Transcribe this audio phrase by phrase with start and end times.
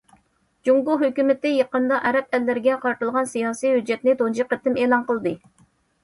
[0.67, 5.35] جۇڭگو ھۆكۈمىتى يېقىندا ئەرەب ئەللىرىگە قارىتىلغان سىياسىي ھۆججەتنى تۇنجى قېتىم ئېلان قىلدى.